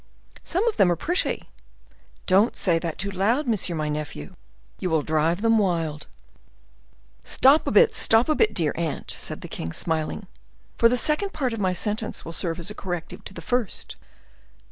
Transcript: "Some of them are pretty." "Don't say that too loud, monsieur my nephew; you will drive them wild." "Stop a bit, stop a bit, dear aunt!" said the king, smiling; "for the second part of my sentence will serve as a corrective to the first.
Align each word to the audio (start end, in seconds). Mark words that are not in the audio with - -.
"Some 0.43 0.67
of 0.67 0.77
them 0.77 0.91
are 0.91 0.95
pretty." 0.95 1.47
"Don't 2.25 2.55
say 2.55 2.79
that 2.79 2.97
too 2.97 3.11
loud, 3.11 3.47
monsieur 3.47 3.75
my 3.75 3.87
nephew; 3.87 4.35
you 4.79 4.89
will 4.89 5.03
drive 5.03 5.43
them 5.43 5.59
wild." 5.59 6.07
"Stop 7.23 7.67
a 7.67 7.71
bit, 7.71 7.93
stop 7.93 8.27
a 8.27 8.33
bit, 8.33 8.55
dear 8.55 8.73
aunt!" 8.75 9.11
said 9.11 9.41
the 9.41 9.47
king, 9.47 9.71
smiling; 9.71 10.25
"for 10.75 10.89
the 10.89 10.97
second 10.97 11.33
part 11.33 11.53
of 11.53 11.59
my 11.59 11.73
sentence 11.73 12.25
will 12.25 12.33
serve 12.33 12.57
as 12.57 12.71
a 12.71 12.73
corrective 12.73 13.23
to 13.25 13.33
the 13.35 13.41
first. 13.43 13.95